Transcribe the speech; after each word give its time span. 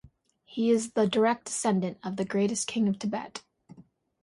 He 0.45 0.71
is 0.71 0.93
the 0.93 1.05
direct 1.05 1.45
descendant 1.45 1.99
of 2.03 2.15
the 2.15 2.25
greatest 2.25 2.65
king 2.65 2.87
of 2.87 2.97
Tibet. 2.97 3.43